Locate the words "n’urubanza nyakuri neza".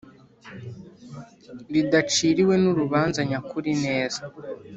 2.63-4.21